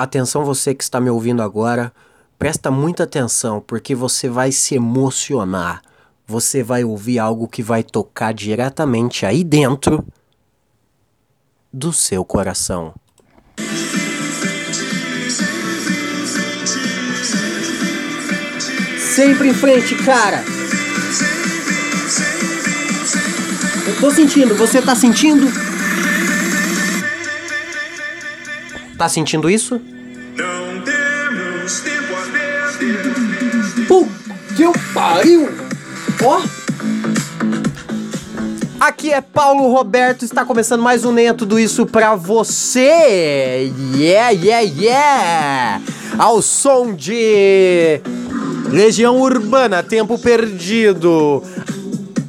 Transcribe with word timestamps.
Atenção 0.00 0.46
você 0.46 0.74
que 0.74 0.82
está 0.82 0.98
me 0.98 1.10
ouvindo 1.10 1.42
agora, 1.42 1.92
presta 2.38 2.70
muita 2.70 3.02
atenção 3.02 3.60
porque 3.60 3.94
você 3.94 4.30
vai 4.30 4.50
se 4.50 4.74
emocionar. 4.74 5.82
Você 6.26 6.62
vai 6.62 6.82
ouvir 6.82 7.18
algo 7.18 7.46
que 7.46 7.62
vai 7.62 7.82
tocar 7.82 8.32
diretamente 8.32 9.26
aí 9.26 9.44
dentro 9.44 10.02
do 11.70 11.92
seu 11.92 12.24
coração. 12.24 12.94
Sempre 19.14 19.48
em 19.50 19.54
frente, 19.54 19.94
cara. 19.96 20.42
Eu 23.86 24.00
tô 24.00 24.10
sentindo, 24.10 24.54
você 24.54 24.80
tá 24.80 24.94
sentindo? 24.96 25.69
Tá 29.00 29.08
sentindo 29.08 29.48
isso? 29.48 29.80
Não 30.36 30.82
temos 30.82 31.80
tempo 31.80 32.14
a 32.14 32.20
perder. 32.30 33.86
Puta 33.88 34.62
eu 34.62 34.74
pariu! 34.92 35.48
Ó! 36.22 36.42
Aqui 38.78 39.10
é 39.10 39.22
Paulo 39.22 39.72
Roberto, 39.72 40.26
está 40.26 40.44
começando 40.44 40.82
mais 40.82 41.02
um 41.06 41.12
Nem 41.12 41.32
Tudo 41.32 41.58
Isso 41.58 41.86
pra 41.86 42.14
você! 42.14 43.72
Yeah, 43.94 44.32
yeah, 44.32 44.60
yeah! 44.60 45.80
Ao 46.18 46.42
som 46.42 46.92
de 46.94 48.02
Legião 48.68 49.18
Urbana, 49.18 49.82
Tempo 49.82 50.18
Perdido, 50.18 51.42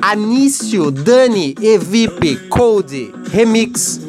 Anício, 0.01 0.90
Dani, 0.90 1.53
Evip, 1.62 2.48
Code, 2.48 3.13
Remix. 3.29 3.99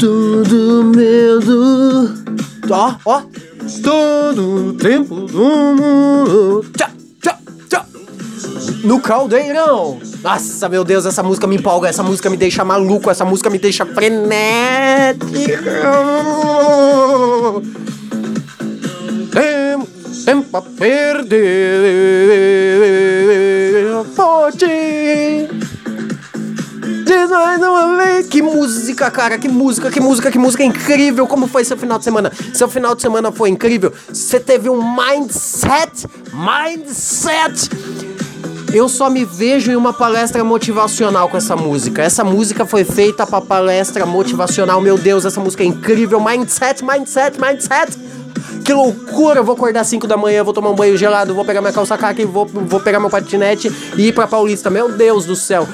Todo 0.00 0.82
medo. 0.84 2.14
Ó, 2.70 2.94
ó. 3.04 3.22
Todo 3.82 4.72
tempo 4.72 5.14
do 5.26 5.44
mundo. 5.44 6.64
Tchá, 6.74 6.90
tchá, 7.20 7.38
tchá. 7.68 7.84
No 8.82 8.98
caldeirão. 8.98 10.00
Nossa, 10.22 10.70
meu 10.70 10.84
Deus, 10.84 11.04
essa 11.04 11.22
música 11.22 11.46
me 11.46 11.56
empolga, 11.56 11.88
essa 11.90 12.02
música 12.02 12.30
me 12.30 12.38
deixa 12.38 12.64
maluco, 12.64 13.10
essa 13.10 13.26
música 13.26 13.50
me 13.50 13.58
deixa 13.58 13.84
frenético. 13.84 15.28
Tempo, 19.30 19.86
tempo 20.24 20.56
a 20.56 20.62
perder. 20.62 21.40
Pode. 24.16 25.59
Diz 27.10 27.28
mais 27.28 27.60
uma 27.60 27.96
vez. 27.96 28.28
Que 28.28 28.40
música, 28.40 29.10
cara, 29.10 29.36
que 29.36 29.48
música, 29.48 29.90
que 29.90 29.98
música, 29.98 30.30
que 30.30 30.38
música 30.38 30.62
incrível. 30.62 31.26
Como 31.26 31.48
foi 31.48 31.64
seu 31.64 31.76
final 31.76 31.98
de 31.98 32.04
semana? 32.04 32.30
Seu 32.54 32.68
final 32.68 32.94
de 32.94 33.02
semana 33.02 33.32
foi 33.32 33.50
incrível. 33.50 33.92
Você 34.12 34.38
teve 34.38 34.70
um 34.70 34.80
mindset, 34.94 36.06
mindset. 36.32 37.68
Eu 38.72 38.88
só 38.88 39.10
me 39.10 39.24
vejo 39.24 39.72
em 39.72 39.74
uma 39.74 39.92
palestra 39.92 40.44
motivacional 40.44 41.28
com 41.28 41.36
essa 41.36 41.56
música. 41.56 42.00
Essa 42.00 42.22
música 42.22 42.64
foi 42.64 42.84
feita 42.84 43.26
pra 43.26 43.40
palestra 43.40 44.06
motivacional. 44.06 44.80
Meu 44.80 44.96
Deus, 44.96 45.24
essa 45.24 45.40
música 45.40 45.64
é 45.64 45.66
incrível. 45.66 46.20
Mindset, 46.20 46.84
mindset, 46.84 47.40
mindset. 47.40 47.98
Que 48.64 48.72
loucura! 48.72 49.40
Eu 49.40 49.44
vou 49.44 49.56
acordar 49.56 49.80
às 49.80 49.88
5 49.88 50.06
da 50.06 50.16
manhã, 50.16 50.44
vou 50.44 50.54
tomar 50.54 50.70
um 50.70 50.76
banho 50.76 50.96
gelado, 50.96 51.34
vou 51.34 51.44
pegar 51.44 51.60
minha 51.60 51.72
calça 51.72 51.98
caca 51.98 52.22
e 52.22 52.24
vou, 52.24 52.46
vou 52.46 52.78
pegar 52.78 53.00
meu 53.00 53.10
patinete 53.10 53.68
e 53.96 54.06
ir 54.06 54.12
pra 54.12 54.28
Paulista. 54.28 54.70
Meu 54.70 54.92
Deus 54.92 55.24
do 55.24 55.34
céu! 55.34 55.66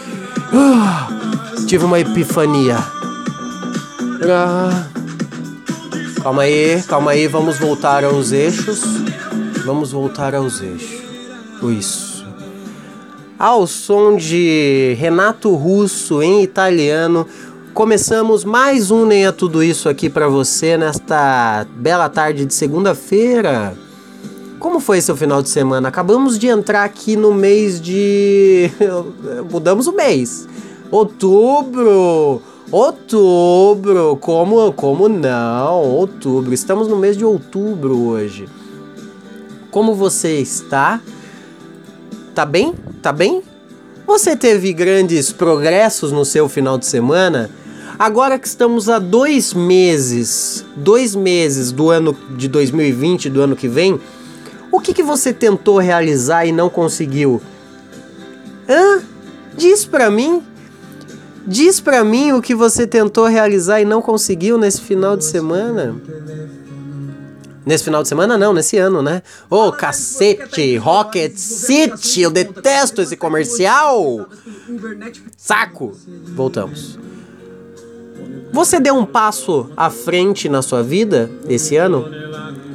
Ah, 0.54 1.15
tive 1.66 1.84
uma 1.84 1.98
epifania. 1.98 2.76
Ah. 4.30 4.86
Calma 6.22 6.42
aí, 6.42 6.80
calma 6.86 7.10
aí, 7.10 7.26
vamos 7.26 7.58
voltar 7.58 8.04
aos 8.04 8.30
eixos. 8.30 8.82
Vamos 9.64 9.90
voltar 9.90 10.34
aos 10.34 10.60
eixos. 10.60 11.02
Isso. 11.76 12.24
Ao 13.36 13.66
som 13.66 14.16
de 14.16 14.96
Renato 14.98 15.54
Russo 15.54 16.22
em 16.22 16.42
italiano, 16.42 17.26
começamos 17.74 18.44
mais 18.44 18.92
um 18.92 19.04
Nem 19.04 19.26
é 19.26 19.32
Tudo 19.32 19.62
Isso 19.62 19.88
aqui 19.88 20.08
pra 20.08 20.28
você 20.28 20.76
nesta 20.76 21.66
bela 21.76 22.08
tarde 22.08 22.46
de 22.46 22.54
segunda-feira. 22.54 23.76
Como 24.60 24.78
foi 24.78 25.00
seu 25.00 25.16
final 25.16 25.42
de 25.42 25.48
semana? 25.48 25.88
Acabamos 25.88 26.38
de 26.38 26.46
entrar 26.46 26.84
aqui 26.84 27.16
no 27.16 27.34
mês 27.34 27.80
de. 27.80 28.70
Mudamos 29.50 29.88
o 29.88 29.92
mês. 29.92 30.46
Outubro! 30.90 32.42
Outubro! 32.70 34.16
Como, 34.20 34.72
como 34.72 35.08
não? 35.08 35.82
Outubro. 35.82 36.52
Estamos 36.54 36.88
no 36.88 36.96
mês 36.96 37.16
de 37.16 37.24
outubro 37.24 37.96
hoje. 38.08 38.48
Como 39.70 39.94
você 39.94 40.38
está? 40.38 41.00
Tá 42.34 42.44
bem? 42.44 42.74
Tá 43.02 43.12
bem? 43.12 43.42
Você 44.06 44.36
teve 44.36 44.72
grandes 44.72 45.32
progressos 45.32 46.12
no 46.12 46.24
seu 46.24 46.48
final 46.48 46.78
de 46.78 46.86
semana? 46.86 47.50
Agora 47.98 48.38
que 48.38 48.46
estamos 48.46 48.88
a 48.88 48.98
dois 48.98 49.54
meses, 49.54 50.64
dois 50.76 51.16
meses 51.16 51.72
do 51.72 51.90
ano 51.90 52.16
de 52.36 52.46
2020, 52.46 53.30
do 53.30 53.40
ano 53.40 53.56
que 53.56 53.66
vem, 53.66 53.98
o 54.70 54.80
que, 54.80 54.92
que 54.92 55.02
você 55.02 55.32
tentou 55.32 55.78
realizar 55.78 56.44
e 56.44 56.52
não 56.52 56.68
conseguiu? 56.68 57.40
Hã? 58.68 59.02
Diz 59.56 59.84
pra 59.84 60.10
mim. 60.10 60.42
Diz 61.46 61.80
pra 61.80 62.02
mim 62.02 62.32
o 62.32 62.42
que 62.42 62.54
você 62.54 62.86
tentou 62.86 63.26
realizar 63.26 63.80
e 63.80 63.84
não 63.84 64.02
conseguiu 64.02 64.58
nesse 64.58 64.80
final 64.80 65.16
de 65.16 65.24
semana. 65.24 65.94
Nesse 67.64 67.84
final 67.84 68.02
de 68.02 68.08
semana 68.08 68.38
não, 68.38 68.52
nesse 68.52 68.78
ano, 68.78 69.02
né? 69.02 69.22
Ô, 69.50 69.66
oh, 69.66 69.72
cacete, 69.72 70.76
Rocket 70.76 71.36
City, 71.36 72.22
eu 72.22 72.30
detesto 72.30 73.02
esse 73.02 73.16
comercial. 73.16 74.28
Saco. 75.36 75.96
Voltamos. 76.34 76.98
Você 78.52 78.80
deu 78.80 78.94
um 78.94 79.04
passo 79.04 79.68
à 79.76 79.90
frente 79.90 80.48
na 80.48 80.62
sua 80.62 80.82
vida 80.82 81.30
esse 81.48 81.76
ano? 81.76 82.06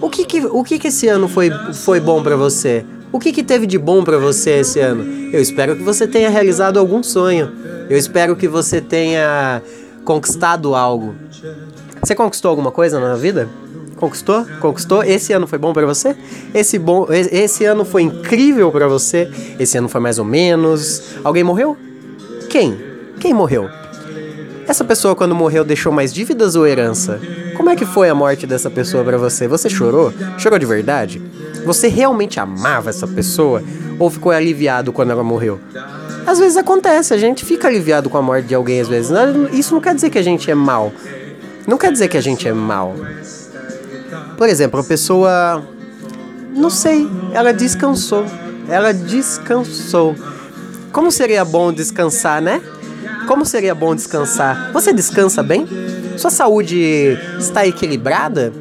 O 0.02 0.09
que 0.09 0.26
que, 0.26 0.46
o 0.46 0.64
que, 0.64 0.78
que 0.78 0.88
esse 0.88 1.08
ano 1.08 1.28
foi, 1.28 1.50
foi 1.74 2.00
bom 2.00 2.22
para 2.22 2.36
você? 2.36 2.86
O 3.12 3.20
que, 3.20 3.32
que 3.32 3.44
teve 3.44 3.66
de 3.66 3.78
bom 3.78 4.03
para 4.03 4.18
você 4.18 4.59
esse 4.59 4.80
ano? 4.80 5.03
Eu 5.34 5.42
espero 5.42 5.76
que 5.76 5.84
você 5.84 6.08
tenha 6.08 6.30
realizado 6.30 6.78
algum 6.78 7.02
sonho. 7.03 7.60
Eu 7.91 7.97
espero 7.97 8.38
que 8.38 8.47
você 8.47 8.79
tenha 8.79 9.62
conquistado 10.06 10.75
algo. 10.75 11.13
Você 12.02 12.16
conquistou 12.16 12.47
alguma 12.47 12.72
coisa 12.72 13.02
na 13.02 13.16
vida? 13.16 13.50
Conquistou? 13.97 14.46
Conquistou? 14.62 15.03
Esse 15.03 15.34
ano 15.34 15.46
foi 15.46 15.59
bom 15.59 15.74
para 15.74 15.85
você? 15.85 16.16
Esse 16.53 16.79
bom, 16.79 17.06
esse 17.12 17.66
ano 17.66 17.84
foi 17.84 18.03
incrível 18.03 18.72
para 18.72 18.88
você? 18.88 19.29
Esse 19.59 19.78
ano 19.78 19.90
foi 19.90 20.00
mais 20.00 20.18
ou 20.19 20.24
menos? 20.24 21.18
Alguém 21.22 21.44
morreu? 21.44 21.75
Quem? 22.50 22.79
Quem 23.19 23.34
morreu? 23.34 23.69
Essa 24.66 24.85
pessoa 24.85 25.13
quando 25.13 25.35
morreu 25.35 25.66
deixou 25.66 25.91
mais 25.91 26.13
dívidas 26.13 26.56
ou 26.56 26.66
herança? 26.66 27.19
Como 27.58 27.69
é 27.69 27.75
que 27.75 27.85
foi 27.85 28.09
a 28.09 28.16
morte 28.16 28.47
dessa 28.47 28.69
pessoa 28.69 29.03
para 29.03 29.18
você? 29.18 29.50
Você 29.50 29.69
chorou? 29.69 30.13
Chorou 30.38 30.58
de 30.58 30.66
verdade? 30.66 31.22
Você 31.66 31.90
realmente 31.90 32.40
amava 32.40 32.90
essa 32.90 33.06
pessoa 33.06 33.62
ou 34.00 34.09
ficou 34.09 34.31
aliviado 34.31 34.94
quando 34.94 35.12
ela 35.12 35.25
morreu? 35.25 35.59
Às 36.26 36.40
vezes 36.40 36.58
acontece, 36.58 37.14
a 37.14 37.18
gente 37.18 37.44
fica 37.44 37.68
aliviado 37.68 38.09
com 38.09 38.18
a 38.18 38.22
morte 38.22 38.48
de 38.48 38.56
alguém 38.56 38.80
às 38.80 38.88
vezes. 38.88 39.12
Isso 39.54 39.74
não 39.74 39.82
quer 39.82 39.96
dizer 39.96 40.09
que 40.09 40.18
a 40.18 40.24
gente 40.24 40.50
é 40.50 40.56
mal. 40.56 40.92
Não 41.68 41.78
quer 41.78 41.92
dizer 41.92 42.08
que 42.08 42.18
a 42.18 42.22
gente 42.22 42.48
é 42.48 42.54
mal. 42.54 42.96
Por 44.38 44.50
exemplo, 44.50 44.80
a 44.80 44.84
pessoa 44.84 45.64
não 46.54 46.70
sei, 46.70 47.08
ela 47.34 47.54
descansou. 47.54 48.26
Ela 48.68 48.94
descansou. 48.94 50.16
Como 50.92 51.12
seria 51.12 51.44
bom 51.46 51.72
descansar, 51.72 52.42
né? 52.42 52.62
Como 53.28 53.46
seria 53.46 53.74
bom 53.74 53.96
descansar? 53.96 54.72
Você 54.74 54.92
descansa 54.92 55.42
bem? 55.42 55.68
Sua 56.18 56.30
saúde 56.30 57.18
está 57.40 57.66
equilibrada? 57.66 58.52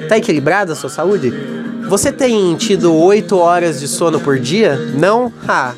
Está 0.00 0.16
equilibrada 0.16 0.72
a 0.72 0.76
sua 0.76 0.90
saúde? 0.90 1.32
Você 1.88 2.12
tem 2.12 2.54
tido 2.56 2.94
8 2.94 3.36
horas 3.36 3.80
de 3.80 3.88
sono 3.88 4.20
por 4.20 4.38
dia? 4.38 4.76
Não? 4.94 5.32
Ah. 5.46 5.74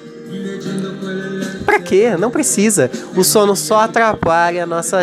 Quê? 1.81 2.17
Não 2.19 2.31
precisa. 2.31 2.91
O 3.17 3.25
sono 3.25 3.57
só 3.57 3.81
atrapalha 3.81 4.65
a 4.65 4.67
nossa, 4.67 4.99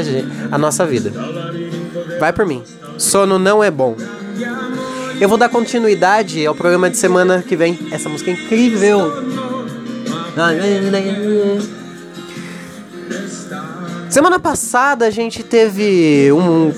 a 0.52 0.58
nossa 0.58 0.86
vida. 0.86 1.12
Vai 2.20 2.32
por 2.32 2.46
mim. 2.46 2.64
Sono 2.98 3.38
não 3.38 3.64
é 3.64 3.70
bom. 3.70 3.96
Eu 5.20 5.28
vou 5.28 5.38
dar 5.38 5.50
continuidade 5.50 6.46
ao 6.46 6.54
programa 6.54 6.90
de 6.90 6.98
semana 6.98 7.44
que 7.46 7.56
vem. 7.56 7.78
Essa 7.92 8.08
música 8.08 8.32
é 8.32 8.34
incrível. 8.36 9.12
Semana 14.10 14.40
passada 14.40 15.06
a 15.06 15.10
gente 15.10 15.44
teve 15.44 16.32
um, 16.32 16.72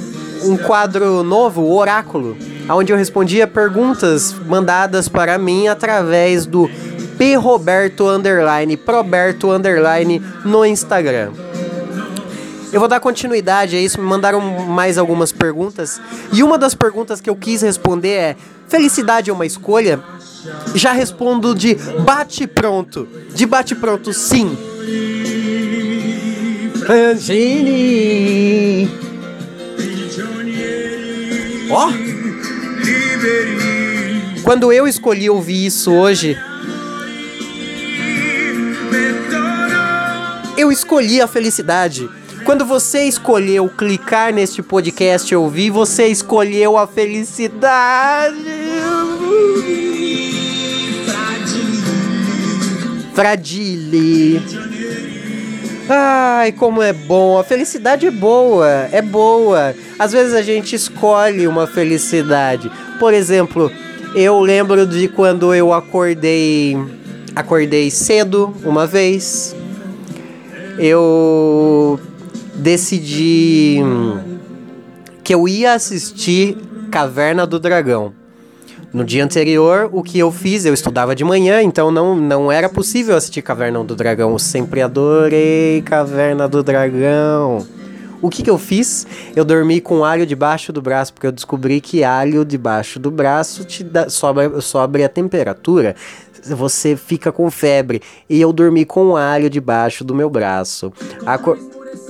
um 0.44 0.58
quadro 0.58 1.22
novo, 1.24 1.62
o 1.62 1.76
Oráculo, 1.78 2.38
onde 2.70 2.94
eu 2.94 2.98
respondia 2.98 3.46
perguntas 3.46 4.34
mandadas 4.48 5.10
para 5.10 5.38
mim 5.38 5.68
através 5.68 6.46
do 6.46 6.70
P 7.20 7.36
Roberto 7.36 8.08
underline 8.08 8.78
Proberto 8.78 9.52
underline 9.52 10.24
no 10.46 10.66
Instagram. 10.66 11.34
Eu 12.72 12.80
vou 12.80 12.88
dar 12.88 13.02
continuidade 13.02 13.76
a 13.76 13.80
isso, 13.82 14.00
me 14.00 14.08
mandaram 14.08 14.40
mais 14.40 14.98
algumas 14.98 15.34
perguntas. 15.34 16.00
E 16.32 16.42
uma 16.42 16.58
das 16.58 16.74
perguntas 16.74 17.20
que 17.20 17.30
eu 17.30 17.36
quis 17.36 17.62
responder 17.62 18.10
é: 18.10 18.36
felicidade 18.70 19.30
é 19.30 19.34
uma 19.34 19.46
escolha? 19.46 20.00
Já 20.74 20.94
respondo 20.94 21.54
de 21.54 21.76
bate 22.06 22.48
pronto. 22.48 23.06
De 23.34 23.46
bate 23.46 23.76
pronto, 23.76 24.14
sim. 24.14 24.58
Ó. 31.70 31.92
Quando 34.42 34.72
eu 34.72 34.88
escolhi 34.88 35.30
ouvir 35.30 35.66
isso 35.66 35.92
hoje, 35.92 36.38
eu 40.70 40.72
escolhi 40.72 41.20
a 41.20 41.28
felicidade. 41.28 42.08
Quando 42.46 42.64
você 42.64 43.04
escolheu 43.04 43.68
clicar 43.68 44.32
neste 44.32 44.62
podcast 44.62 45.34
e 45.34 45.36
ouvir, 45.36 45.72
você 45.72 46.08
escolheu 46.08 46.78
a 46.78 46.86
felicidade. 46.86 48.38
Fragile. 53.16 54.42
Ai, 55.90 56.52
como 56.52 56.84
é 56.84 56.94
bom. 56.94 57.40
A 57.40 57.44
felicidade 57.44 58.06
é 58.06 58.12
boa, 58.12 58.88
é 58.92 59.02
boa. 59.02 59.74
Às 59.98 60.12
vezes 60.12 60.36
a 60.36 60.44
gente 60.44 60.76
escolhe 60.76 61.48
uma 61.48 61.66
felicidade. 61.66 62.72
Por 63.00 63.12
exemplo, 63.12 63.72
eu 64.14 64.40
lembro 64.40 64.86
de 64.86 65.08
quando 65.08 65.52
eu 65.54 65.74
acordei, 65.74 66.78
acordei 67.36 67.90
cedo 67.90 68.56
uma 68.64 68.86
vez. 68.86 69.56
Eu 70.80 72.00
decidi 72.56 73.80
que 75.24 75.34
eu 75.34 75.48
ia 75.48 75.74
assistir 75.74 76.58
Caverna 76.90 77.46
do 77.46 77.60
Dragão. 77.60 78.14
No 78.92 79.04
dia 79.04 79.24
anterior, 79.24 79.90
o 79.92 80.02
que 80.02 80.18
eu 80.18 80.32
fiz, 80.32 80.66
eu 80.66 80.74
estudava 80.74 81.14
de 81.14 81.24
manhã, 81.24 81.62
então 81.62 81.92
não, 81.92 82.16
não 82.16 82.52
era 82.52 82.68
possível 82.68 83.16
assistir 83.16 83.42
Caverna 83.42 83.84
do 83.84 83.96
Dragão. 83.96 84.32
Eu 84.32 84.40
sempre 84.40 84.82
adorei 84.82 85.84
Caverna 85.84 86.48
do 86.48 86.64
Dragão. 86.64 87.68
O 88.22 88.30
que, 88.30 88.42
que 88.42 88.50
eu 88.50 88.58
fiz? 88.58 89.06
Eu 89.36 89.46
dormi 89.46 89.80
com 89.80 90.04
alho 90.04 90.26
debaixo 90.26 90.74
do 90.74 90.82
braço, 90.82 91.14
porque 91.14 91.28
eu 91.28 91.32
descobri 91.32 91.80
que 91.80 92.04
alho 92.04 92.44
debaixo 92.44 93.00
do 93.00 93.12
braço 93.12 93.64
te 93.64 93.84
dá, 93.84 94.10
sobe, 94.10 94.62
sobe 94.62 95.04
a 95.04 95.10
temperatura. 95.10 95.96
Você 96.48 96.96
fica 96.96 97.32
com 97.32 97.50
febre. 97.50 98.02
E 98.30 98.40
eu 98.40 98.52
dormi 98.54 98.86
com 98.86 99.16
alho 99.16 99.50
debaixo 99.50 100.04
do 100.04 100.16
meu 100.16 100.30
braço. 100.30 100.92
Acor... 101.26 101.58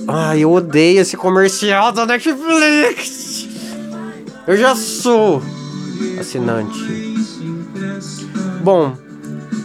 Ai, 0.06 0.40
eu 0.40 0.52
odeio 0.52 1.00
esse 1.00 1.16
comercial 1.16 1.92
da 1.92 2.06
Netflix. 2.06 3.48
Eu 4.46 4.56
já 4.56 4.74
sou 4.74 5.42
assinante. 6.18 6.78
Bom, 8.62 8.94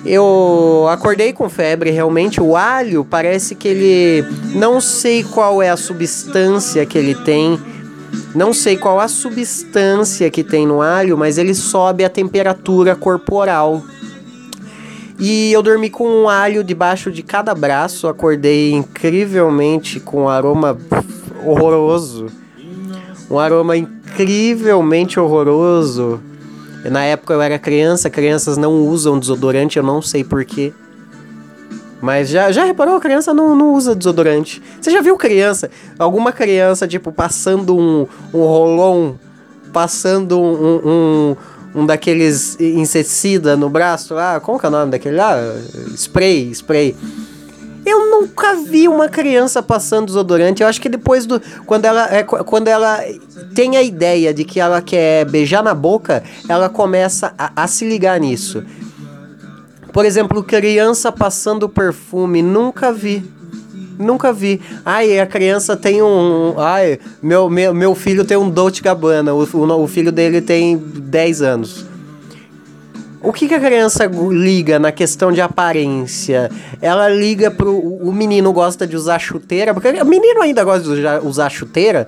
eu 0.06 0.88
acordei 0.90 1.34
com 1.34 1.50
febre, 1.50 1.90
realmente. 1.90 2.40
O 2.40 2.56
alho 2.56 3.04
parece 3.04 3.56
que 3.56 3.68
ele. 3.68 4.26
Não 4.54 4.80
sei 4.80 5.24
qual 5.24 5.62
é 5.62 5.70
a 5.70 5.78
substância 5.78 6.86
que 6.86 6.98
ele 6.98 7.16
tem. 7.16 7.60
Não 8.36 8.54
sei 8.54 8.78
qual 8.78 9.00
a 9.00 9.08
substância 9.08 10.30
que 10.30 10.44
tem 10.44 10.68
no 10.68 10.82
alho, 10.82 11.18
mas 11.18 11.38
ele 11.38 11.56
sobe 11.56 12.06
a 12.06 12.10
temperatura 12.10 12.96
corporal. 12.96 13.84
E 15.18 15.52
eu 15.54 15.62
dormi 15.64 15.90
com 15.90 16.08
um 16.08 16.28
alho 16.28 16.64
debaixo 16.64 17.12
de 17.12 17.24
cada 17.24 17.56
braço, 17.56 18.08
acordei 18.08 18.74
incrivelmente 18.74 20.00
com 20.00 20.24
um 20.24 20.30
aroma 20.30 20.78
horroroso. 21.46 22.28
Um 23.30 23.40
aroma 23.40 23.78
incrivelmente 23.78 25.20
horroroso. 25.20 26.20
Na 26.84 27.04
época 27.04 27.34
eu 27.34 27.42
era 27.42 27.58
criança, 27.58 28.10
crianças 28.10 28.58
não 28.58 28.74
usam 28.88 29.18
desodorante, 29.18 29.78
eu 29.78 29.84
não 29.84 30.02
sei 30.02 30.24
porquê. 30.24 30.74
Mas 32.02 32.30
já, 32.30 32.52
já 32.52 32.66
reparou? 32.66 32.98
A 32.98 33.00
criança 33.00 33.34
não, 33.34 33.56
não 33.56 33.74
usa 33.74 33.96
desodorante. 33.96 34.62
Você 34.80 34.92
já 34.92 35.02
viu 35.02 35.18
criança? 35.18 35.72
Alguma 35.98 36.32
criança, 36.32 36.88
tipo, 36.88 37.12
passando 37.12 37.76
um, 37.76 38.06
um 38.34 38.42
rolon, 38.42 39.14
passando 39.74 40.40
um, 40.40 40.82
um, 40.86 41.36
um 41.76 41.86
daqueles 41.86 42.58
inseticida 42.60 43.58
no 43.58 43.70
braço 43.70 44.14
lá? 44.14 44.40
Como 44.40 44.58
que 44.58 44.66
é 44.66 44.70
o 44.70 44.72
nome 44.72 44.92
daquele 44.92 45.18
lá? 45.18 45.36
Spray, 45.96 46.52
spray. 46.52 46.96
Eu 47.86 48.10
nunca 48.10 48.56
vi 48.56 48.88
uma 48.88 49.08
criança 49.08 49.62
passando 49.62 50.08
desodorante. 50.08 50.64
Eu 50.64 50.68
acho 50.68 50.82
que 50.82 50.90
depois 50.90 51.28
do. 51.28 51.40
Quando 51.66 51.86
ela, 51.86 52.12
é, 52.12 52.24
quando 52.24 52.68
ela 52.68 53.00
tem 53.54 53.78
a 53.78 53.84
ideia 53.84 54.34
de 54.34 54.44
que 54.44 54.60
ela 54.60 54.82
quer 54.82 55.26
beijar 55.26 55.62
na 55.62 55.76
boca, 55.76 56.24
ela 56.50 56.68
começa 56.68 57.34
a, 57.38 57.64
a 57.64 57.68
se 57.68 57.88
ligar 57.88 58.20
nisso. 58.20 58.64
Por 59.94 60.04
exemplo, 60.04 60.44
criança 60.44 61.12
passando 61.12 61.70
perfume, 61.70 62.42
nunca 62.42 62.92
vi. 62.92 63.35
Nunca 63.98 64.34
vi. 64.34 64.62
Ai, 64.86 65.20
a 65.20 65.26
criança 65.26 65.76
tem 65.76 66.02
um. 66.02 66.56
Ai, 66.58 67.00
meu, 67.22 67.50
meu, 67.50 67.74
meu 67.74 67.96
filho 67.96 68.26
tem 68.26 68.38
um 68.38 68.50
Dolce 68.50 68.82
Gabbana. 68.82 69.34
O, 69.34 69.44
o, 69.44 69.84
o 69.84 69.88
filho 69.88 70.12
dele 70.12 70.42
tem 70.42 70.78
10 70.78 71.42
anos. 71.42 71.86
O 73.26 73.34
que, 73.34 73.48
que 73.48 73.56
a 73.56 73.60
criança 73.60 74.06
liga 74.06 74.78
na 74.78 74.92
questão 74.92 75.32
de 75.32 75.42
aparência? 75.42 76.52
Ela 76.80 77.10
liga 77.10 77.50
pro. 77.50 77.76
O 77.76 78.14
menino 78.14 78.54
gosta 78.54 78.86
de 78.86 78.96
usar 78.96 79.18
chuteira, 79.18 79.74
porque 79.74 79.90
o 79.90 80.06
menino 80.06 80.44
ainda 80.44 80.64
gosta 80.64 80.84
de 80.84 81.28
usar, 81.28 81.50
chuteira. 81.50 82.08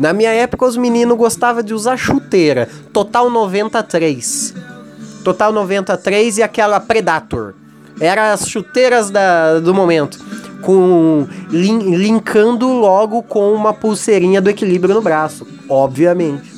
Na 0.00 0.12
minha 0.12 0.32
época, 0.32 0.66
os 0.66 0.76
meninos 0.76 1.16
gostavam 1.16 1.62
de 1.62 1.72
usar 1.72 1.96
chuteira. 1.96 2.68
Total 2.92 3.30
93. 3.30 4.54
Total 5.22 5.52
93 5.52 6.38
e 6.38 6.42
aquela 6.42 6.80
Predator. 6.80 7.54
Era 8.00 8.32
as 8.32 8.48
chuteiras 8.48 9.10
da, 9.10 9.60
do 9.60 9.72
momento. 9.72 10.18
Com. 10.62 11.26
Lin, 11.50 11.94
linkando 11.96 12.68
logo 12.68 13.22
com 13.22 13.52
uma 13.52 13.72
pulseirinha 13.72 14.40
do 14.40 14.50
equilíbrio 14.50 14.94
no 14.94 15.02
braço. 15.02 15.46
Obviamente. 15.68 16.52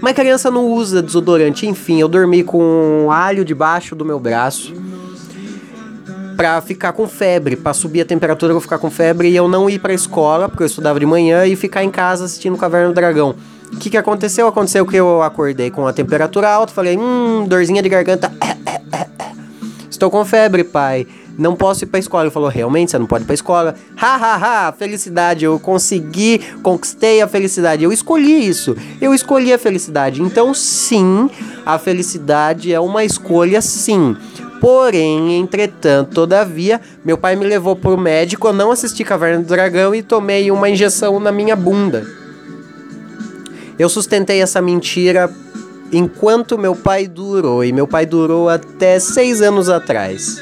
Mas 0.00 0.14
criança 0.14 0.50
não 0.50 0.66
usa 0.66 1.02
desodorante. 1.02 1.66
Enfim, 1.66 2.00
eu 2.00 2.08
dormi 2.08 2.44
com 2.44 3.04
um 3.06 3.10
alho 3.10 3.44
debaixo 3.44 3.96
do 3.96 4.04
meu 4.04 4.20
braço 4.20 4.72
pra 6.38 6.60
ficar 6.60 6.92
com 6.92 7.08
febre, 7.08 7.56
pra 7.56 7.74
subir 7.74 8.02
a 8.02 8.04
temperatura, 8.04 8.52
eu 8.52 8.60
ficar 8.60 8.78
com 8.78 8.88
febre 8.88 9.28
e 9.28 9.34
eu 9.34 9.48
não 9.48 9.68
ir 9.68 9.80
pra 9.80 9.92
escola, 9.92 10.48
porque 10.48 10.62
eu 10.62 10.68
estudava 10.68 11.00
de 11.00 11.04
manhã, 11.04 11.44
e 11.44 11.56
ficar 11.56 11.82
em 11.82 11.90
casa 11.90 12.26
assistindo 12.26 12.56
Caverna 12.56 12.90
do 12.90 12.94
Dragão. 12.94 13.34
O 13.72 13.76
que, 13.76 13.90
que 13.90 13.96
aconteceu? 13.96 14.46
Aconteceu 14.46 14.86
que 14.86 14.94
eu 14.94 15.20
acordei 15.20 15.68
com 15.68 15.84
a 15.84 15.92
temperatura 15.92 16.48
alta, 16.48 16.72
falei, 16.72 16.96
hum, 16.96 17.44
dorzinha 17.48 17.82
de 17.82 17.88
garganta. 17.88 18.32
Estou 19.98 20.12
com 20.12 20.24
febre, 20.24 20.62
pai. 20.62 21.08
Não 21.36 21.56
posso 21.56 21.82
ir 21.82 21.88
pra 21.88 21.98
escola. 21.98 22.22
Ele 22.22 22.30
falou, 22.30 22.48
realmente, 22.48 22.92
você 22.92 22.98
não 23.00 23.06
pode 23.06 23.24
ir 23.24 23.26
pra 23.26 23.34
escola? 23.34 23.74
Ha, 24.00 24.14
ha, 24.14 24.68
ha, 24.68 24.72
felicidade. 24.72 25.44
Eu 25.44 25.58
consegui, 25.58 26.40
conquistei 26.62 27.20
a 27.20 27.26
felicidade. 27.26 27.82
Eu 27.82 27.92
escolhi 27.92 28.46
isso. 28.46 28.76
Eu 29.00 29.12
escolhi 29.12 29.52
a 29.52 29.58
felicidade. 29.58 30.22
Então, 30.22 30.54
sim, 30.54 31.28
a 31.66 31.80
felicidade 31.80 32.72
é 32.72 32.78
uma 32.78 33.04
escolha, 33.04 33.60
sim. 33.60 34.16
Porém, 34.60 35.36
entretanto, 35.36 36.14
todavia, 36.14 36.80
meu 37.04 37.18
pai 37.18 37.34
me 37.34 37.44
levou 37.44 37.74
pro 37.74 37.98
médico, 37.98 38.46
eu 38.46 38.52
não 38.52 38.70
assisti 38.70 39.02
Caverna 39.02 39.42
do 39.42 39.48
Dragão 39.48 39.92
e 39.96 40.02
tomei 40.02 40.48
uma 40.52 40.70
injeção 40.70 41.18
na 41.18 41.32
minha 41.32 41.56
bunda. 41.56 42.06
Eu 43.76 43.88
sustentei 43.88 44.40
essa 44.40 44.62
mentira 44.62 45.28
enquanto 45.92 46.58
meu 46.58 46.74
pai 46.74 47.06
durou, 47.06 47.64
e 47.64 47.72
meu 47.72 47.86
pai 47.86 48.06
durou 48.06 48.48
até 48.48 48.98
seis 48.98 49.40
anos 49.40 49.68
atrás. 49.68 50.40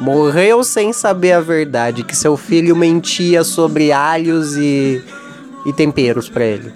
Morreu 0.00 0.62
sem 0.62 0.92
saber 0.92 1.32
a 1.32 1.40
verdade, 1.40 2.04
que 2.04 2.14
seu 2.14 2.36
filho 2.36 2.76
mentia 2.76 3.42
sobre 3.42 3.92
alhos 3.92 4.56
e, 4.56 5.02
e 5.64 5.72
temperos 5.72 6.28
para 6.28 6.44
ele. 6.44 6.72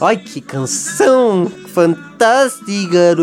Ai, 0.00 0.16
que 0.16 0.40
canção 0.40 1.50
fantástica! 1.68 3.14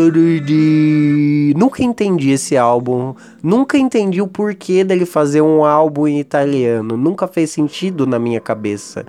Nunca 1.56 1.82
entendi 1.82 2.30
esse 2.30 2.56
álbum. 2.56 3.14
Nunca 3.42 3.76
entendi 3.76 4.22
o 4.22 4.26
porquê 4.26 4.82
dele 4.82 5.06
fazer 5.06 5.42
um 5.42 5.64
álbum 5.64 6.06
em 6.06 6.20
italiano. 6.20 6.96
Nunca 6.96 7.26
fez 7.26 7.50
sentido 7.50 8.06
na 8.06 8.18
minha 8.18 8.40
cabeça. 8.40 9.04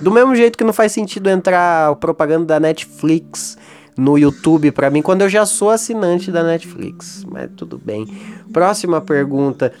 Do 0.00 0.10
mesmo 0.10 0.34
jeito 0.34 0.58
que 0.58 0.64
não 0.64 0.72
faz 0.72 0.92
sentido 0.92 1.28
entrar 1.28 1.94
propaganda 1.96 2.44
da 2.44 2.60
Netflix 2.60 3.56
no 3.96 4.18
YouTube 4.18 4.72
para 4.72 4.90
mim 4.90 5.00
quando 5.00 5.22
eu 5.22 5.28
já 5.28 5.46
sou 5.46 5.70
assinante 5.70 6.30
da 6.30 6.42
Netflix. 6.42 7.24
Mas 7.30 7.48
tudo 7.56 7.80
bem. 7.82 8.06
Próxima 8.52 9.00
pergunta. 9.00 9.72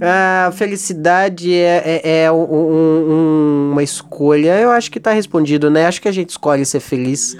A 0.00 0.52
felicidade 0.52 1.52
é, 1.52 2.00
é, 2.04 2.22
é 2.22 2.32
um, 2.32 2.44
um, 2.44 3.68
uma 3.72 3.82
escolha. 3.82 4.58
Eu 4.60 4.70
acho 4.70 4.90
que 4.90 5.00
tá 5.00 5.12
respondido, 5.12 5.70
né? 5.70 5.86
Acho 5.86 6.00
que 6.00 6.08
a 6.08 6.12
gente 6.12 6.30
escolhe 6.30 6.64
ser 6.64 6.80
feliz. 6.80 7.36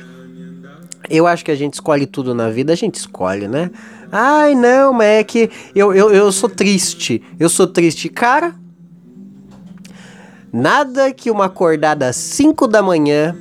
Eu 1.08 1.26
acho 1.26 1.44
que 1.44 1.50
a 1.52 1.54
gente 1.54 1.74
escolhe 1.74 2.04
tudo 2.04 2.34
na 2.34 2.50
vida, 2.50 2.72
a 2.72 2.76
gente 2.76 2.96
escolhe, 2.96 3.46
né? 3.46 3.70
Ai, 4.10 4.54
não, 4.54 4.92
mas 4.92 5.06
é 5.06 5.24
que 5.24 5.50
eu, 5.74 5.94
eu, 5.94 6.10
eu 6.10 6.32
sou 6.32 6.48
triste. 6.48 7.22
Eu 7.38 7.48
sou 7.48 7.66
triste. 7.66 8.08
Cara, 8.08 8.54
Nada 10.52 11.12
que 11.12 11.30
uma 11.30 11.46
acordada 11.46 12.08
às 12.08 12.16
5 12.16 12.66
da 12.66 12.82
manhã, 12.82 13.36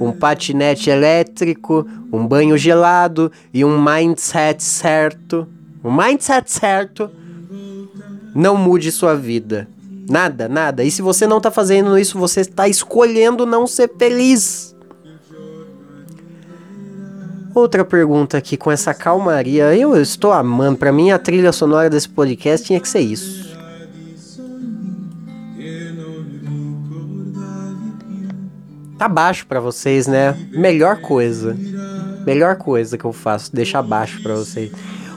um 0.00 0.12
patinete 0.12 0.90
elétrico, 0.90 1.86
um 2.12 2.26
banho 2.26 2.56
gelado 2.58 3.32
e 3.52 3.64
um 3.64 3.82
mindset 3.82 4.62
certo, 4.62 5.46
um 5.82 5.90
mindset 5.90 6.50
certo, 6.50 7.10
não 8.34 8.56
mude 8.56 8.92
sua 8.92 9.14
vida. 9.14 9.66
Nada, 10.08 10.48
nada. 10.48 10.84
E 10.84 10.90
se 10.90 11.02
você 11.02 11.26
não 11.26 11.40
tá 11.40 11.50
fazendo 11.50 11.98
isso, 11.98 12.18
você 12.18 12.42
está 12.42 12.68
escolhendo 12.68 13.44
não 13.44 13.66
ser 13.66 13.90
feliz. 13.98 14.76
Outra 17.54 17.84
pergunta 17.84 18.36
aqui 18.36 18.56
com 18.56 18.70
essa 18.70 18.92
calmaria. 18.92 19.74
Eu 19.74 19.96
estou 20.00 20.32
amando. 20.32 20.76
Pra 20.76 20.92
mim, 20.92 21.10
a 21.10 21.18
trilha 21.18 21.50
sonora 21.50 21.88
desse 21.88 22.08
podcast 22.08 22.66
tinha 22.66 22.78
que 22.78 22.88
ser 22.88 23.00
isso. 23.00 23.45
Tá 28.98 29.08
baixo 29.08 29.46
pra 29.46 29.60
vocês, 29.60 30.06
né? 30.06 30.36
Melhor 30.50 31.00
coisa. 31.00 31.56
Melhor 32.26 32.56
coisa 32.56 32.96
que 32.96 33.04
eu 33.04 33.12
faço, 33.12 33.54
deixar 33.54 33.82
baixo 33.82 34.22
pra 34.22 34.34
vocês. 34.34 34.72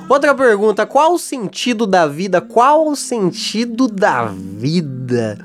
Outra 0.10 0.36
pergunta: 0.36 0.86
qual 0.86 1.14
o 1.14 1.20
sentido 1.20 1.88
da 1.88 2.06
vida? 2.06 2.42
Qual 2.42 2.88
o 2.88 2.96
sentido 2.96 3.88
da 3.88 4.26
vida? 4.26 5.40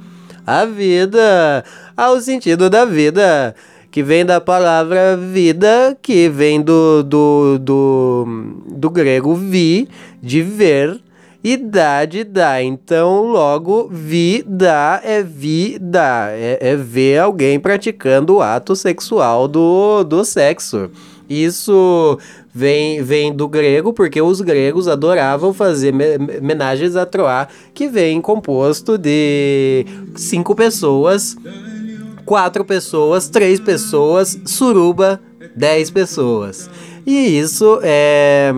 A 0.47 0.67
vida, 0.67 1.65
ah, 1.97 2.11
o 2.11 2.21
sentido 2.21 2.69
da 2.69 2.85
vida, 2.85 3.55
que 3.91 4.03
vem 4.03 4.27
da 4.27 4.41
palavra 4.41 5.17
vida, 5.17 5.97
que 6.03 6.29
vem 6.29 6.61
do, 6.61 7.03
do, 7.03 7.59
do, 7.59 8.27
do 8.67 8.91
grego 8.91 9.35
vi, 9.35 9.89
de 10.23 10.43
ver, 10.43 11.01
e 11.45 11.59
dá. 11.59 12.63
Então, 12.63 13.25
logo, 13.25 13.87
vida 13.91 14.99
é 15.05 15.23
vida, 15.23 16.31
é, 16.31 16.59
é 16.59 16.75
ver 16.75 17.19
alguém 17.19 17.61
praticando 17.61 18.37
o 18.37 18.43
ato 18.43 18.75
sexual 18.75 19.47
do, 19.47 20.03
do 20.05 20.25
sexo. 20.25 20.91
Isso 21.29 22.19
vem, 22.55 23.03
vem 23.03 23.31
do 23.31 23.47
grego, 23.47 23.93
porque 23.93 24.23
os 24.23 24.41
gregos 24.41 24.89
adoravam 24.89 25.53
fazer 25.53 25.95
homenagens 26.41 26.97
a 26.97 27.05
Troá, 27.05 27.47
que 27.75 27.89
vem 27.89 28.23
composto 28.23 28.97
de 28.97 29.85
cinco 30.17 30.55
pessoas, 30.55 31.37
quatro 32.25 32.65
pessoas, 32.65 33.29
três 33.29 33.61
pessoas, 33.61 34.39
suruba, 34.47 35.21
dez 35.55 35.91
pessoas. 35.91 36.71
E 37.07 37.39
isso 37.39 37.81
é 37.83 38.55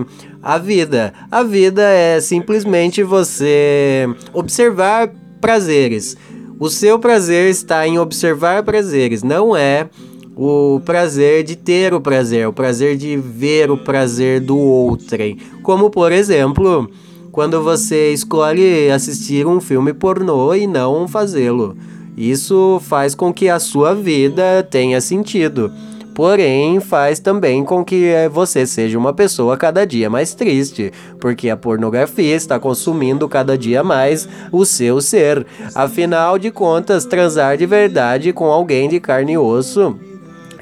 a 0.47 0.57
vida. 0.57 1.13
A 1.29 1.43
vida 1.43 1.81
é 1.81 2.21
simplesmente 2.21 3.03
você 3.03 4.07
observar 4.31 5.11
prazeres. 5.41 6.15
O 6.57 6.69
seu 6.69 6.97
prazer 6.97 7.49
está 7.49 7.85
em 7.85 7.99
observar 7.99 8.63
prazeres, 8.63 9.23
não 9.23 9.57
é 9.57 9.89
o 10.37 10.79
prazer 10.85 11.43
de 11.43 11.57
ter 11.57 11.93
o 11.93 11.99
prazer, 11.99 12.47
o 12.47 12.53
prazer 12.53 12.95
de 12.95 13.17
ver 13.17 13.69
o 13.69 13.77
prazer 13.77 14.39
do 14.39 14.57
outrem. 14.57 15.37
Como, 15.61 15.89
por 15.89 16.13
exemplo, 16.13 16.89
quando 17.29 17.61
você 17.61 18.13
escolhe 18.13 18.89
assistir 18.89 19.45
um 19.45 19.59
filme 19.59 19.93
pornô 19.93 20.55
e 20.55 20.65
não 20.65 21.09
fazê-lo. 21.09 21.75
Isso 22.15 22.81
faz 22.85 23.13
com 23.13 23.33
que 23.33 23.49
a 23.49 23.59
sua 23.59 23.93
vida 23.93 24.65
tenha 24.71 25.01
sentido. 25.01 25.69
Porém, 26.17 26.79
faz 26.79 27.19
também 27.19 27.63
com 27.63 27.85
que 27.85 28.11
você 28.31 28.65
seja 28.65 28.97
uma 28.97 29.13
pessoa 29.13 29.55
cada 29.55 29.85
dia 29.85 30.09
mais 30.09 30.33
triste, 30.33 30.91
porque 31.19 31.47
a 31.47 31.55
pornografia 31.55 32.35
está 32.35 32.59
consumindo 32.59 33.29
cada 33.29 33.55
dia 33.55 33.83
mais 33.83 34.27
o 34.51 34.65
seu 34.65 34.99
ser. 34.99 35.45
Afinal 35.75 36.39
de 36.39 36.49
contas, 36.49 37.05
transar 37.05 37.55
de 37.55 37.67
verdade 37.67 38.33
com 38.33 38.45
alguém 38.45 38.89
de 38.89 38.99
carne 38.99 39.33
e 39.33 39.37
osso 39.37 39.95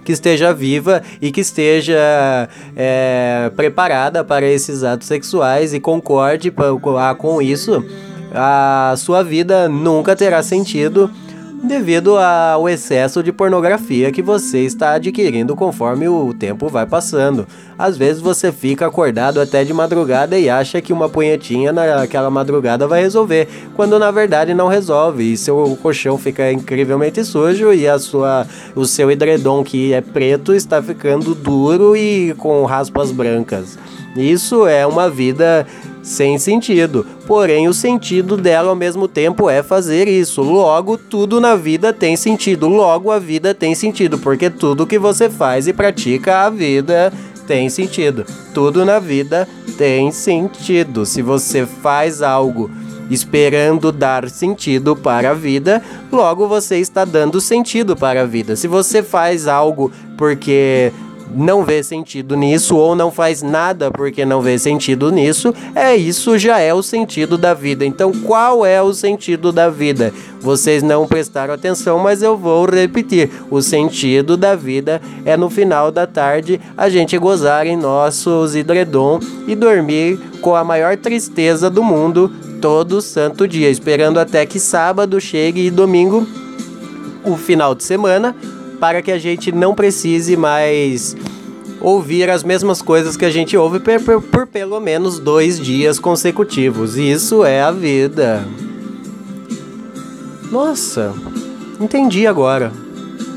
que 0.03 0.11
esteja 0.11 0.53
viva 0.53 1.01
e 1.21 1.31
que 1.31 1.39
esteja 1.39 2.49
é, 2.75 3.49
preparada 3.55 4.25
para 4.25 4.45
esses 4.45 4.83
atos 4.83 5.07
sexuais 5.07 5.73
e 5.73 5.79
concorde 5.79 6.53
com 7.17 7.41
isso, 7.41 7.81
a 8.33 8.93
sua 8.97 9.23
vida 9.23 9.69
nunca 9.69 10.17
terá 10.17 10.43
sentido 10.43 11.09
devido 11.65 12.17
ao 12.17 12.69
excesso 12.69 13.21
de 13.21 13.31
pornografia 13.31 14.11
que 14.11 14.21
você 14.21 14.59
está 14.59 14.93
adquirindo 14.93 15.55
conforme 15.55 16.07
o 16.07 16.33
tempo 16.33 16.69
vai 16.69 16.85
passando. 16.85 17.47
Às 17.77 17.97
vezes 17.97 18.21
você 18.21 18.51
fica 18.51 18.85
acordado 18.85 19.41
até 19.41 19.63
de 19.63 19.73
madrugada 19.73 20.37
e 20.37 20.49
acha 20.49 20.79
que 20.79 20.93
uma 20.93 21.09
punhetinha 21.09 21.73
naquela 21.73 22.29
madrugada 22.29 22.87
vai 22.87 23.01
resolver, 23.01 23.47
quando 23.75 23.99
na 23.99 24.11
verdade 24.11 24.53
não 24.53 24.67
resolve. 24.67 25.33
E 25.33 25.37
seu 25.37 25.77
colchão 25.81 26.17
fica 26.17 26.51
incrivelmente 26.51 27.23
sujo 27.23 27.73
e 27.73 27.87
a 27.87 27.99
sua, 27.99 28.47
o 28.75 28.85
seu 28.85 29.11
edredom 29.11 29.63
que 29.63 29.93
é 29.93 30.01
preto 30.01 30.53
está 30.53 30.81
ficando 30.81 31.35
duro 31.35 31.97
e 31.97 32.33
com 32.37 32.63
raspas 32.63 33.11
brancas. 33.11 33.77
Isso 34.15 34.65
é 34.65 34.87
uma 34.87 35.09
vida 35.09 35.67
sem 36.05 36.37
sentido. 36.37 37.03
Porém, 37.25 37.67
o 37.67 37.73
sentido 37.73 38.37
dela 38.37 38.69
ao 38.69 38.75
mesmo 38.75 39.07
tempo 39.07 39.49
é 39.49 39.63
fazer 39.63 40.07
isso. 40.07 40.43
Logo, 40.43 40.99
tudo 40.99 41.41
na 41.41 41.55
vida 41.55 41.91
tem 41.91 42.15
sentido. 42.15 42.67
Logo, 42.67 43.09
a 43.09 43.17
vida 43.17 43.55
tem 43.55 43.73
sentido, 43.73 44.19
porque 44.19 44.51
tudo 44.51 44.85
que 44.85 44.99
você 44.99 45.29
faz 45.31 45.67
e 45.67 45.73
pratica 45.73 46.45
a 46.45 46.49
vida 46.51 47.11
tem 47.47 47.69
sentido. 47.71 48.23
Tudo 48.53 48.85
na 48.85 48.99
vida 48.99 49.47
tem 49.79 50.11
sentido. 50.11 51.07
Se 51.07 51.23
você 51.23 51.65
faz 51.65 52.21
algo 52.21 52.69
esperando 53.09 53.91
dar 53.91 54.29
sentido 54.29 54.95
para 54.95 55.31
a 55.31 55.33
vida, 55.33 55.81
logo 56.11 56.47
você 56.47 56.77
está 56.77 57.03
dando 57.03 57.41
sentido 57.41 57.95
para 57.95 58.21
a 58.21 58.25
vida. 58.25 58.55
Se 58.55 58.67
você 58.67 59.01
faz 59.01 59.47
algo 59.47 59.91
porque 60.17 60.91
não 61.33 61.63
vê 61.63 61.83
sentido 61.83 62.35
nisso 62.35 62.75
ou 62.75 62.95
não 62.95 63.11
faz 63.11 63.41
nada 63.41 63.91
porque 63.91 64.25
não 64.25 64.41
vê 64.41 64.57
sentido 64.57 65.11
nisso, 65.11 65.53
é 65.73 65.95
isso 65.95 66.37
já 66.37 66.59
é 66.59 66.73
o 66.73 66.83
sentido 66.83 67.37
da 67.37 67.53
vida. 67.53 67.85
Então, 67.85 68.11
qual 68.11 68.65
é 68.65 68.81
o 68.81 68.93
sentido 68.93 69.51
da 69.51 69.69
vida? 69.69 70.13
Vocês 70.41 70.83
não 70.83 71.07
prestaram 71.07 71.53
atenção, 71.53 71.97
mas 71.97 72.21
eu 72.21 72.37
vou 72.37 72.65
repetir. 72.65 73.31
O 73.49 73.61
sentido 73.61 74.37
da 74.37 74.55
vida 74.55 75.01
é 75.25 75.35
no 75.35 75.49
final 75.49 75.91
da 75.91 76.05
tarde 76.05 76.61
a 76.77 76.89
gente 76.89 77.17
gozar 77.17 77.65
em 77.65 77.75
nossos 77.75 78.55
hidredom 78.55 79.19
e 79.47 79.55
dormir 79.55 80.19
com 80.41 80.55
a 80.55 80.63
maior 80.63 80.95
tristeza 80.97 81.69
do 81.69 81.83
mundo 81.83 82.31
todo 82.61 83.01
santo 83.01 83.47
dia, 83.47 83.69
esperando 83.69 84.19
até 84.19 84.45
que 84.45 84.59
sábado 84.59 85.19
chegue 85.19 85.65
e 85.65 85.71
domingo 85.71 86.27
o 87.23 87.35
final 87.35 87.73
de 87.73 87.83
semana 87.83 88.35
para 88.85 89.01
que 89.01 89.11
a 89.11 89.17
gente 89.17 89.51
não 89.51 89.73
precise 89.73 90.37
mais 90.37 91.17
ouvir 91.81 92.29
as 92.29 92.43
mesmas 92.43 92.83
coisas 92.83 93.17
que 93.17 93.25
a 93.25 93.31
gente 93.31 93.57
ouve 93.57 93.79
por, 93.79 93.99
por, 93.99 94.21
por, 94.21 94.45
pelo 94.45 94.79
menos 94.79 95.17
dois 95.17 95.59
dias 95.59 95.97
consecutivos. 95.97 96.95
Isso 96.95 97.43
é 97.43 97.63
a 97.63 97.71
vida. 97.71 98.45
Nossa, 100.51 101.15
entendi 101.81 102.27
agora. 102.27 102.71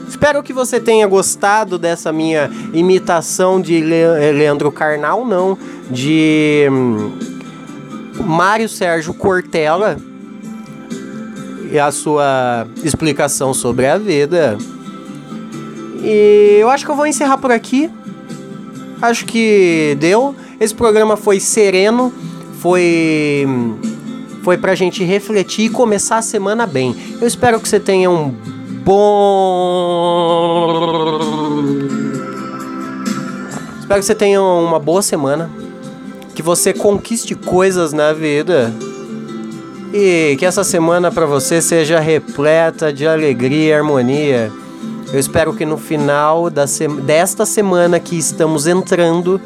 Espero 0.07 0.43
que 0.43 0.53
você 0.53 0.79
tenha 0.79 1.07
gostado 1.07 1.79
dessa 1.79 2.13
minha 2.13 2.51
imitação 2.75 3.59
de 3.59 3.81
Le 3.81 4.33
Leandro 4.35 4.71
Carnal, 4.71 5.25
não, 5.25 5.57
de 5.91 6.69
hum, 6.71 7.13
Mário 8.23 8.69
Sérgio 8.69 9.15
Cortella 9.15 9.97
e 11.73 11.79
a 11.79 11.91
sua 11.91 12.67
explicação 12.85 13.55
sobre 13.55 13.87
a 13.87 13.97
vida. 13.97 14.59
E 16.03 16.59
eu 16.61 16.71
acho 16.71 16.85
que 16.85 16.91
eu 16.91 16.97
vou 16.97 17.07
encerrar 17.07 17.39
por 17.39 17.51
aqui. 17.51 17.91
Acho 19.01 19.25
que 19.25 19.97
deu. 20.01 20.35
Esse 20.61 20.75
programa 20.75 21.17
foi 21.17 21.39
sereno, 21.41 22.13
foi 22.61 23.47
foi 24.43 24.57
pra 24.57 24.75
gente 24.75 25.05
refletir 25.05 25.67
e 25.67 25.69
começar 25.69 26.19
a 26.19 26.23
semana 26.23 26.67
bem. 26.67 26.97
Eu 27.21 27.27
espero 27.27 27.61
que 27.61 27.69
você 27.69 27.79
tenha 27.79 28.11
um 28.11 28.35
bom 28.85 29.99
Espero 33.89 34.01
que 34.01 34.07
você 34.07 34.15
tenha 34.15 34.43
uma 34.43 34.79
boa 34.79 35.01
semana, 35.01 35.51
que 36.35 36.43
você 36.43 36.75
conquiste 36.75 37.35
coisas 37.35 37.95
na 37.95 38.13
vida. 38.13 38.71
E 39.95 40.37
que 40.39 40.45
essa 40.45 40.63
semana 40.63 41.11
para 41.11 41.25
você 41.25 41.63
seja 41.63 41.99
repleta 41.99 42.93
de 42.93 43.07
alegria 43.07 43.71
e 43.71 43.73
harmonia. 43.73 44.53
Eu 45.11 45.19
espero 45.19 45.55
que 45.55 45.65
no 45.65 45.79
final 45.79 46.51
da 46.51 46.67
se 46.67 46.87
desta 46.87 47.47
semana 47.47 47.99
que 47.99 48.17
estamos 48.17 48.67
entrando, 48.67 49.41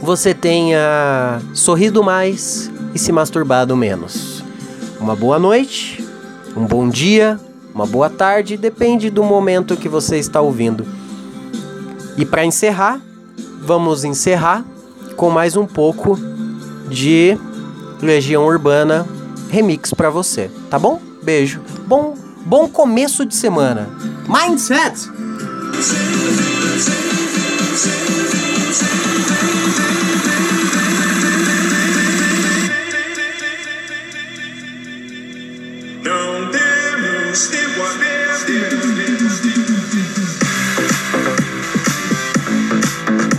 você 0.00 0.34
tenha 0.34 1.40
sorrido 1.54 2.02
mais 2.02 2.68
e 2.92 2.98
se 2.98 3.12
masturbado 3.12 3.76
menos. 3.76 4.42
Uma 4.98 5.14
boa 5.14 5.38
noite, 5.38 6.04
um 6.56 6.64
bom 6.64 6.88
dia, 6.88 7.38
uma 7.72 7.86
boa 7.86 8.10
tarde, 8.10 8.56
depende 8.56 9.08
do 9.08 9.22
momento 9.22 9.76
que 9.76 9.88
você 9.88 10.18
está 10.18 10.40
ouvindo. 10.40 10.84
E 12.16 12.26
para 12.26 12.44
encerrar, 12.44 13.00
vamos 13.60 14.02
encerrar 14.04 14.64
com 15.16 15.30
mais 15.30 15.56
um 15.56 15.64
pouco 15.64 16.18
de 16.88 17.38
Legião 18.00 18.44
Urbana 18.44 19.06
remix 19.48 19.94
para 19.94 20.10
você, 20.10 20.50
tá 20.68 20.78
bom? 20.78 21.00
Beijo. 21.22 21.60
Bom, 21.86 22.14
bom 22.44 22.68
começo 22.68 23.24
de 23.24 23.34
semana. 23.34 23.88
Mindset! 24.28 25.10